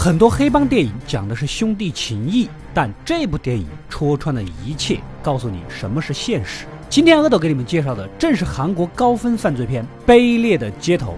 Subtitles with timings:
[0.00, 6.66] 很多黑帮电影讲的是兄弟情谊，但这部电影戳穿了一切，告诉你什么是现实。
[6.88, 11.14] 今天阿斗给你们介绍的正是韩国高分犯罪片《卑劣的街头》。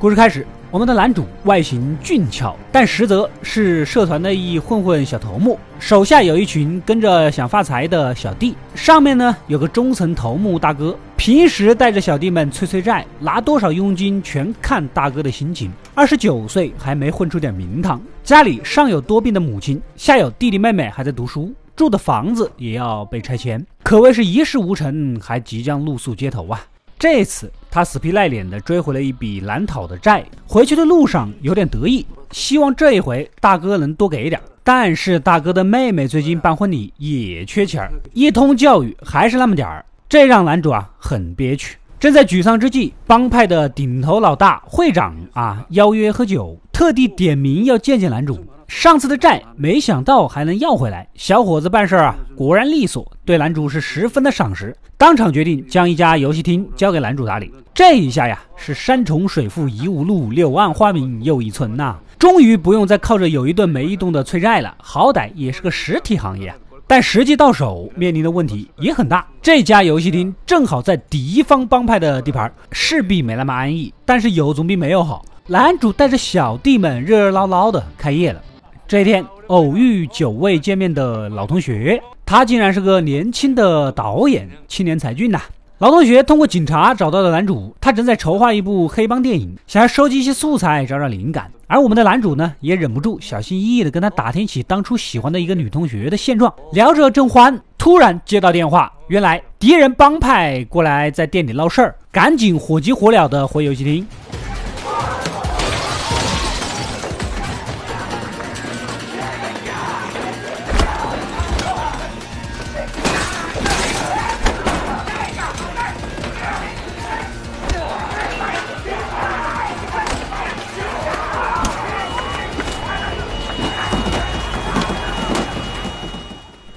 [0.00, 0.44] 故事开始。
[0.72, 15.72] 我们的男主外形俊俏，但实则是社团的一混混小头目，手下有一群跟着想发财的小弟，上面呢有个中层头目大哥，平时带着小弟们催催债，拿多少佣金全看大哥的心情。
[15.94, 26.60] 二十九岁还没混出点名堂，家里上有多病的母亲，下有弟弟妹妹还在读书，住的房子也要被拆迁，可谓是一事无成，还即将露宿街头啊。
[26.98, 34.40] 这次他死皮赖脸的追回了一笔难讨的债，回去的路上有点得意，希望这一回大哥能多给一点。
[34.64, 41.76] 但是大哥的妹妹最近办婚礼也缺钱儿，一通教育还是那么点儿，这让男主啊很憋屈。
[42.00, 48.44] 正在沮丧之际，帮派的顶头老大会长啊邀约喝酒，特地点名要见见男主。
[48.68, 57.52] 上次的债没想到还能要回来，小伙子办事啊果然利索，对男主是十分的赏识，当场决定将一家游戏厅交给男主打理。
[57.72, 66.56] 这一下呀是山重水复疑无路，柳暗花明又一村呐，终于不用再靠着有一顿没一顿的催债了，好歹也是个实体行业啊。
[66.88, 73.94] 但实际到手面临的问题也很大，这家游戏厅正好在敌方帮派的地盘，势必没那么安逸。
[74.04, 78.42] 但是有总比没有好，男主带着小弟们热热闹闹的开业了。
[78.88, 85.40] 这一天，偶遇久未见面的老同学，他竟然是个年轻的导演，青年才俊呐！
[85.78, 91.50] 老同学通过警察找到了男主，他正在筹划一部黑帮电影，想要收集一些素材，找找灵感。
[91.66, 96.54] 而我们的男主呢，也忍不住小心翼翼地跟他打听起当初喜欢的一个女同学的现状。
[96.70, 104.06] 聊着正欢，突然接到电话，原来敌人帮派过来在店里闹事儿，赶紧火急火燎地回游戏厅。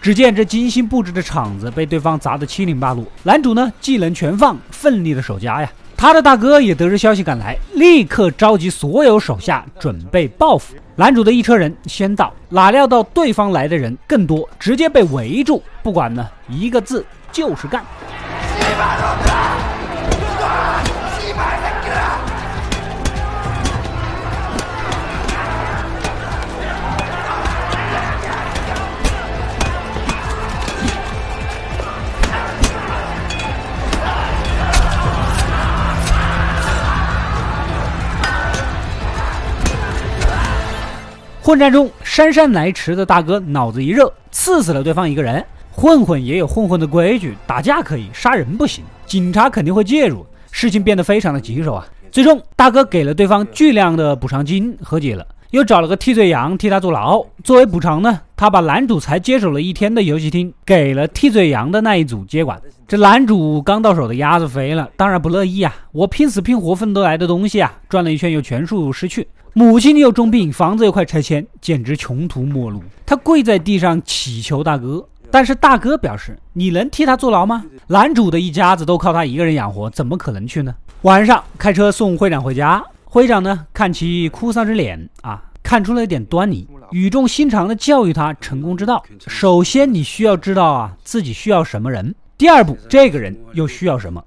[0.10, 5.72] 只见这精心布置的场子被对方砸得七零八落，男主呢技能全放，奋力的守家呀。
[5.96, 10.74] 他的大哥也得知消息赶来，立刻召集所有手下准备报复。
[10.96, 15.62] 男主的一车人先到，哪料到对方来的人更多，直接被围住。
[15.84, 17.86] 不管呢，一个字就是干。
[41.50, 45.44] 混战中，姗姗来迟的大哥脑子一热，刺死了对方一个人。
[45.72, 48.84] 混混也有混混的规矩，打架可以，杀人不行。
[49.08, 51.88] 警察肯定会介入，事情变得非常的棘手啊。
[52.12, 57.26] 最终，大哥给了对方巨量的补偿金，和解了，又找了个替罪羊替他坐牢。
[57.44, 62.62] 作为补偿呢，他把男主才接手了一天的游戏厅给了替罪羊的那一组接管。
[62.88, 65.76] 这男主刚到手的鸭子飞了，当然不乐意啊！
[65.92, 69.28] 我拼死拼活奋斗来的东西啊，转了一圈又全数失去。
[69.54, 72.82] 母亲又重病，房子又快拆迁，简直穷途末路。
[73.06, 77.64] 他跪在地上祈求大哥，但是大哥表示：“你能替他坐牢吗？
[77.88, 80.74] 男主的一家子都靠他一个人养活，怎么可能去呢？”
[81.04, 94.24] 晚上开车送会长回家，会长呢看其哭丧着脸啊，看出了一点端倪，语重心长地教育他成功之道：首先你需要知道啊自己需要什么人，第二步这个人又需要什么。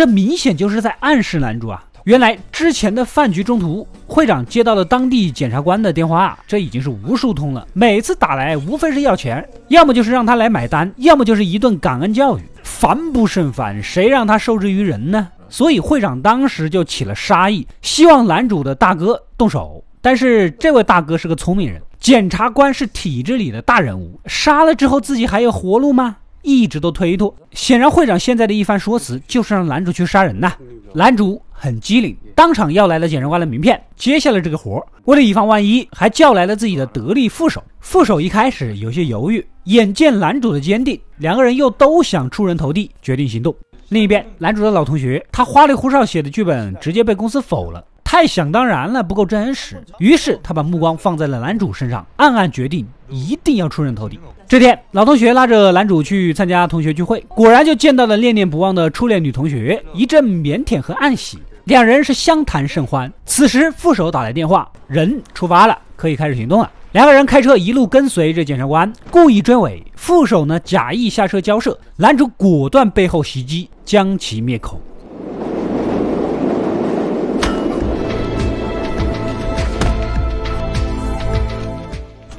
[0.00, 1.84] 这明显就是在暗示男主啊！
[2.04, 7.68] 原来之前的饭局中途，会长接到了当地检察官的电话，这已经是无数通了。
[7.74, 13.82] 每次打来，无非是要钱，要么就是让他来买单，要么就是一顿感恩教育，烦不胜烦。
[13.82, 15.28] 谁让他受制于人呢？
[15.50, 19.84] 所以会长当时就起了杀意，希望男主的大哥动手。
[20.00, 21.78] 但是这位大哥是个聪明人。
[21.98, 26.16] 检察官是体制里的大人物，杀了之后自己还有活路吗？
[26.42, 27.34] 一直都推脱。
[27.52, 30.52] 显然会长现在的一番说辞就是让男主去杀人呐。
[30.92, 34.84] 男主很机灵，当场要来了检察官的名片，接下了这个活。
[35.04, 37.62] 为了以防万一，还叫来了自己的得力副手。
[37.78, 43.54] 副手一开始有些犹豫，眼见男主的坚定，两个人又都想出人头地，决定行动。
[43.90, 47.84] 另一边，男主的老同学，他花里胡哨写的剧本直接被公司否了。
[48.10, 49.80] 太想当然了，不够真实。
[50.00, 54.18] 于是他把目光放在了男主身上，暗暗决定一定要出人头地。
[54.48, 63.12] 这天，老同学拉着男主去参加同学聚会，果然就见到了念念不忘的初恋女同学，一阵腼腆和暗喜，两人是相谈甚欢。
[63.26, 66.68] 此时副手打来电话，人出发了，可以开始行动了。
[66.90, 69.80] 两个人开车一路跟随着检察官，故意追尾。
[69.94, 74.80] 副手呢假意下车交涉，男主果断背后袭击，将其灭口。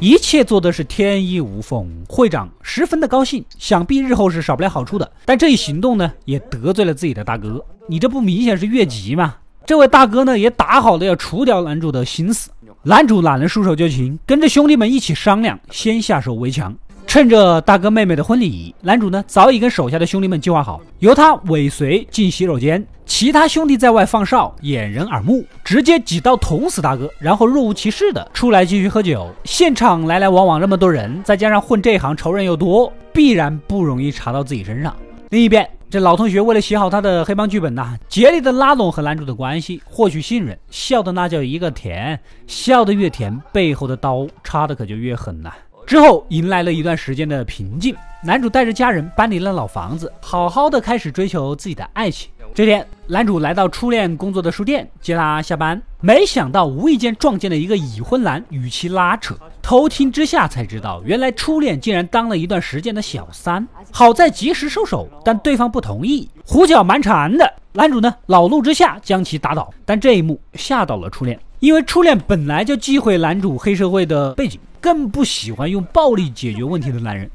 [0.01, 5.11] 一切做的是天衣无缝，会长十分的高兴，想必日后是少不了好处的。
[5.25, 7.63] 但这一行动呢，也得罪了自己的大哥。
[7.87, 9.35] 你这不明显是越级吗？
[9.63, 12.49] 这位大哥呢，也打好了要除掉男主的心思。
[12.81, 16.75] 男主哪能束手就擒， 跟着兄弟们一起商量，先下手为强。
[17.11, 29.29] 趁着大哥妹妹的婚礼，男主呢早已跟手下的兄弟们计划好，由他尾随进洗手间，其他兄弟在外放哨，掩人耳目，直接几刀捅死大哥，然后若无其事的出来继续喝酒。
[29.43, 34.95] 现场来来往往那么多人，再加上混这一行仇人又多，必然不容易查到自己身上。
[35.31, 42.17] 另一边，这老同学为了写好他的黑帮剧本呐，竭力的拉拢和男主的关系，获取信任，笑的那叫一个甜，
[42.47, 45.51] 笑的越甜，背后的刀插的可就越狠呐。
[45.91, 47.93] 之后迎来了一段时间的平静，
[48.23, 52.31] 男主带着家人搬离了老房子，好好的开始追求自己的爱情。
[52.55, 63.67] 这天，男主来到初恋工作的书店接她下班，没想到无意间撞见了一个已婚男与其拉扯，偷听之下才知道，原来初恋竟然当了一段时间的小三。
[63.91, 67.53] 好在及时收手，但对方不同意，胡搅蛮缠的。
[67.73, 74.57] 男主呢，恼怒之下将其打倒，但这一幕吓到了初恋，因为初恋本来就忌讳男主黑社会的背景。
[74.81, 77.29] 更不喜欢用暴力解决问题的男人。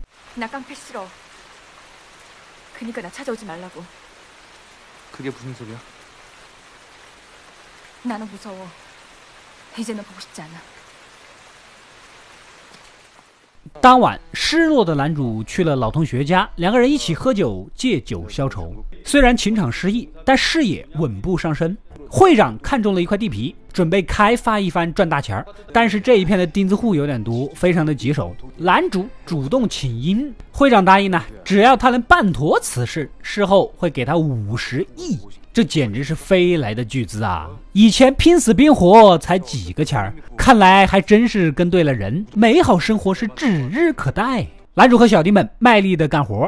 [13.80, 18.72] 当晚，失落的男主去了老同学家，两个人一起喝酒，借酒消愁。
[19.04, 21.76] 虽然情场失意，但事业稳步上升。
[22.08, 25.44] 会长看中了一块地皮，准备开发一番赚大钱儿。
[25.72, 28.34] 但是这一片的钉子户有点多，非常的棘手。
[28.56, 35.18] 男主主动请缨，会长答应呢，只要他能办妥此事，事后会给他五十亿。
[35.56, 37.48] 这简直是飞来的巨资啊！
[37.72, 44.46] 以前拼死拼活才几个钱儿，看来还真是跟对了人，美好生活是指日可待。
[44.74, 46.46] 男主和小弟们卖力的干活。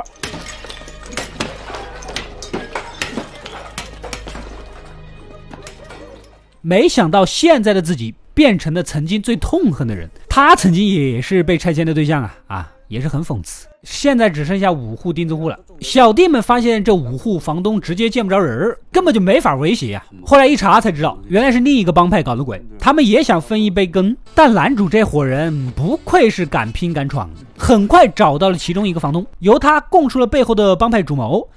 [6.61, 13.68] 没想到现在的自己变成了曾经最痛恨的人，他曾经也是被拆迁的对象啊啊，也是很讽刺。
[13.84, 20.06] 现在只剩下五户钉子户了，小弟们发现这五户房东直接见不着人，根本就没法威胁呀。
[20.26, 24.16] 后来一查才知道，原来是另一个帮派搞的鬼，他们也想分一杯羹。
[24.34, 31.50] 但男主这伙人不愧是敢拼敢闯，很快找到了其中一个房东，由他供出了背后的帮派主谋。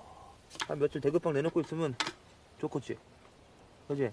[0.68, 1.96] 한 며칠 대급방 내놓고 있으면
[2.60, 2.98] 좋겠지
[3.88, 4.12] 그지?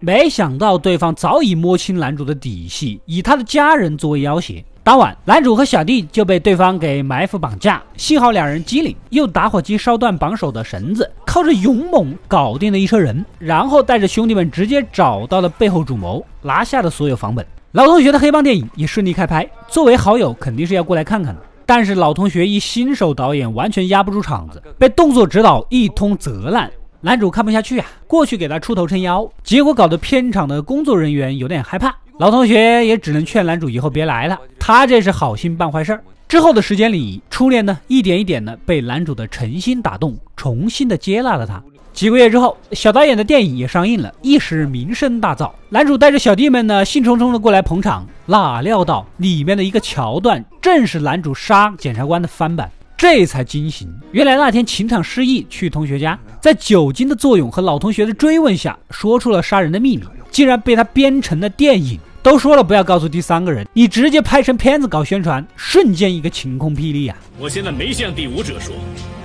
[0.00, 4.64] 没想到对方早已摸清男主的底细，以他的家人作为要挟。
[4.82, 7.82] 当晚，男主和小弟就被对方给埋伏绑架。
[7.96, 17.44] 幸好两人机灵，用打火机烧断绑手的绳子，靠着勇猛搞定了一车人，然后带着兄弟们直接找到了背后主谋，拿下了所有房本。
[17.72, 21.40] 老同学的黑帮电影也顺利开拍，作为好友肯定是要过来看看的。
[21.64, 26.70] 但是老同学一新手导演，完全压不住场子，被动作指导一通责难。
[27.06, 36.02] 男主看不下去啊，过去给他出头撑腰，结果搞得片场的工作人员有点害怕，老同学也只能劝男主以后别来了，他这是好心办坏事儿。
[36.26, 41.62] 之后的时间里，初恋呢一点一点的被男主的诚心打动，重新的接纳了他。
[41.92, 45.48] 几个月之后，小导演的电影也上映了，一时名声大噪。
[45.68, 53.88] 男主带着小弟们呢，兴冲冲的过来捧场，哪料到里面的一个桥段正是男主杀检察官的翻版，这才惊醒。
[54.10, 61.98] 原来那天情场失意去同学家，在酒精的作用和老同学的追问下，说出了杀人的秘密，竟然被他编成了电影。
[62.22, 67.16] 都说了不要告诉第三个人，你直接拍成片子搞宣传，瞬间一个晴空霹雳啊！
[67.40, 68.76] 我现在没向第五者说，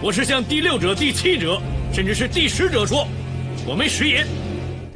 [0.01, 1.61] 我是向第六者、第七者，
[1.93, 3.05] 甚至是第十者说，
[3.67, 4.25] 我没食言。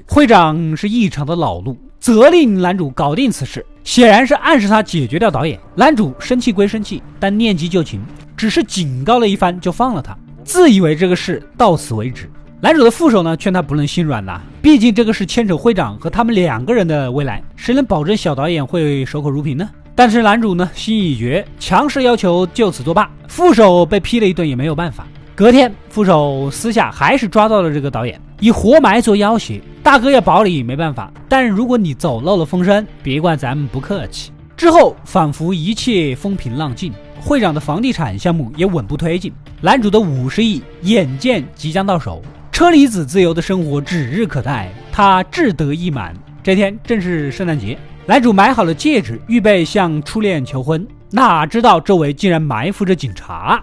[0.08, 5.60] 会长是异常的恼怒，责令男主搞定此事，显然是暗示他解决掉导演。
[5.76, 8.04] 男主生气归生气，但念及旧情，
[8.36, 12.30] 只是警告了一番就放了他，自以为这个事到此为止。
[12.62, 19.70] 男主的副手呢，劝他不能心软呐，毕竟这个是牵扯会长和他们两个人的未来，谁能保证小导演会守口如瓶呢？
[19.94, 23.10] 但是男主呢心意已决，强势要求就此作罢。
[23.28, 25.08] 副手被批了一顿也没有办法。
[25.36, 29.62] 隔天，副手私下还是抓到了这个导演，以活埋做要挟。
[29.84, 34.32] 大哥要保你没办法，但如果你走漏了风声，别怪咱们不客气。
[34.58, 39.32] 之后仿佛一切风平浪静，会长的房地产项目也稳步推进，
[39.62, 42.22] 男主的五十亿眼见即将到手，
[42.54, 46.14] 车厘子自由的生活指日可待，他志得意满。
[46.42, 53.62] 这天正是圣诞节，男主买好了戒指，预备向初恋求婚，哪知道周围竟然埋伏着警察。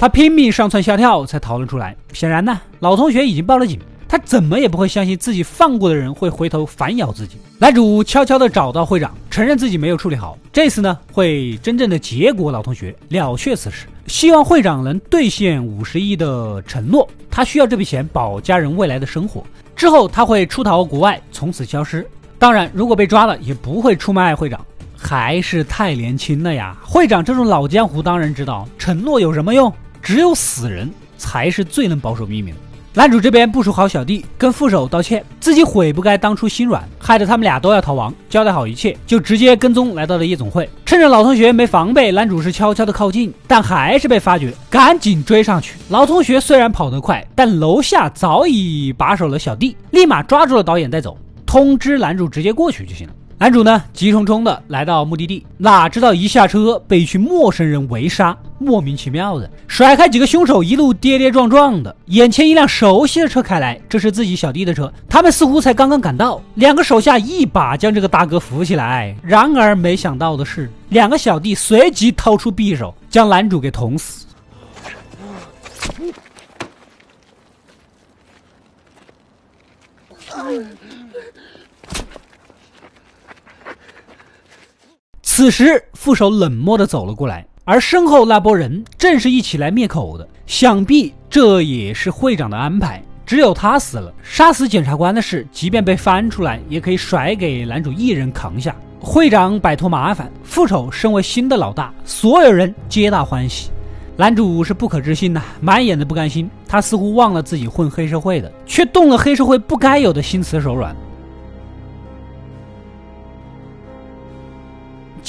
[0.00, 1.94] 他拼命上蹿下跳才逃了出来。
[2.14, 3.78] 显然呢，老同学已经报了警。
[4.08, 7.36] 他怎么也不会相信自己放过的人会回头反咬自己。
[7.58, 10.38] 男主悄悄地找到会长，承认自己没有处理好。
[10.50, 17.06] 这次呢，会真正的结果老同学了却此事，希望会长能兑现五十亿的承诺。
[17.30, 19.44] 他需要这笔钱保家人未来的生活。
[19.76, 22.08] 之后他会出逃国外，从此消失。
[22.38, 24.64] 当然，如果被抓了，也不会出卖会长。
[24.96, 26.76] 还是太年轻了呀！
[26.82, 29.72] 会长这种老江湖当然知道，承诺有什么用？
[30.02, 32.56] 只有死人才是最能保守秘密的。
[32.92, 38.12] 男主这边部署好小弟，跟副手道歉，自己悔不该当初心软，害得他们俩都要逃亡。
[38.28, 40.68] 交代好一切，就直接跟踪来到了夜总会。
[40.84, 45.76] 趁着老同学没防备，男主是悄悄的靠近，但还是被发觉，赶紧追上去。
[45.88, 51.16] 老同学虽然跑得快，但楼下早已把守了小弟，立马抓住了导演带走，
[51.46, 53.12] 通知男主直接过去就行了。
[53.38, 74.26] 男主呢，急冲冲的来到目的地，哪知道一下车被一群陌生人围杀，莫名其妙的甩开几个凶手，一路跌跌撞撞的，眼前一辆熟悉的车开来，这是自己小弟的车，他们似乎才刚刚赶到，两个手下一把将这个大哥扶起来，然而没想到的是，两个小弟随即掏出匕首将男主给捅死。
[85.22, 90.26] 此时，副手冷漠的走了过来，而身后那波人正是一起来灭口的。
[90.46, 93.02] 想必这也是会长的安排。
[93.24, 98.74] 只有他死了，杀死检察官的事，即便被翻出来，也可以甩给男主一人扛下。
[98.98, 103.70] 会长摆脱麻烦，复仇身为新的老大，所有人皆大欢喜。
[104.16, 106.50] 男主是不可置信呐，满眼的不甘心。
[106.66, 110.94] 他似乎忘了自己混黑社会的，却动了黑社会不该有的心慈手软。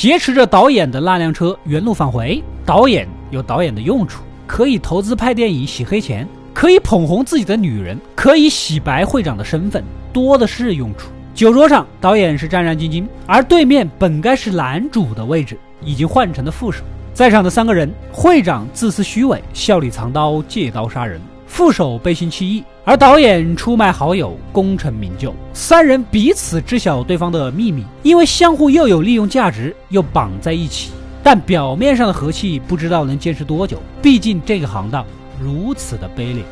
[0.01, 11.11] 劫持着导演的那辆车原路返回，导演有导演的用处，可以投资拍电影洗黑钱，可以捧红自己的女人，可以洗白会长的身份，多的是用处。
[11.35, 15.55] 酒桌上，导演是战战兢兢，而对面本该是男主的位置，
[15.85, 16.81] 已经换成了副手。
[17.13, 21.21] 在场的三个人，会长自私虚伪，笑里藏刀，借刀杀人。
[21.45, 25.34] 副手背信弃义，而导演出卖好友，功成名就。
[25.52, 30.92] 三人彼此知晓对方的秘密，因为相互又有利用价值，又绑在一起。
[31.22, 33.82] 但表面上的和气，不知道能坚持多久。
[34.00, 35.04] 毕竟这个行当
[35.40, 36.44] 如此的卑劣。